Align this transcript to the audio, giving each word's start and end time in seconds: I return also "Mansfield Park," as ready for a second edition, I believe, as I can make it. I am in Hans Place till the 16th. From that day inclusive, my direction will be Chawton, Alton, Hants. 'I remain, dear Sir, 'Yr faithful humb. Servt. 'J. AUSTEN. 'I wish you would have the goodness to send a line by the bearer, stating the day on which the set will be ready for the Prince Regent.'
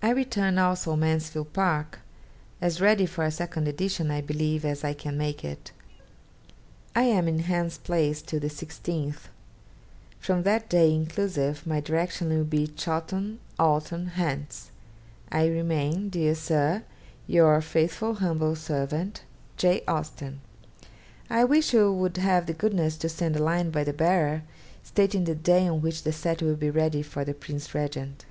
I 0.00 0.10
return 0.12 0.58
also 0.58 0.96
"Mansfield 0.96 1.52
Park," 1.52 1.98
as 2.62 2.80
ready 2.80 3.04
for 3.04 3.24
a 3.24 3.30
second 3.32 3.66
edition, 3.68 4.10
I 4.10 4.20
believe, 4.22 4.64
as 4.64 4.82
I 4.82 4.94
can 4.94 5.18
make 5.18 5.44
it. 5.44 5.70
I 6.96 7.02
am 7.02 7.26
in 7.28 7.40
Hans 7.40 7.76
Place 7.78 8.22
till 8.22 8.40
the 8.40 8.46
16th. 8.48 9.28
From 10.18 10.44
that 10.44 10.70
day 10.70 10.94
inclusive, 10.94 11.66
my 11.66 11.80
direction 11.80 12.30
will 12.30 12.44
be 12.44 12.68
Chawton, 12.68 13.38
Alton, 13.58 14.06
Hants. 14.16 14.70
'I 15.30 15.46
remain, 15.48 16.08
dear 16.08 16.34
Sir, 16.36 16.84
'Yr 17.26 17.60
faithful 17.60 18.14
humb. 18.14 18.38
Servt. 18.56 19.22
'J. 19.58 19.82
AUSTEN. 19.88 20.40
'I 21.28 21.44
wish 21.44 21.74
you 21.74 21.92
would 21.92 22.16
have 22.18 22.46
the 22.46 22.54
goodness 22.54 22.96
to 22.98 23.08
send 23.10 23.36
a 23.36 23.42
line 23.42 23.70
by 23.70 23.84
the 23.84 23.92
bearer, 23.92 24.42
stating 24.82 25.24
the 25.24 25.34
day 25.34 25.66
on 25.66 25.82
which 25.82 26.04
the 26.04 26.12
set 26.12 26.40
will 26.40 26.56
be 26.56 26.70
ready 26.70 27.02
for 27.02 27.24
the 27.26 27.34
Prince 27.34 27.74
Regent.' 27.74 28.24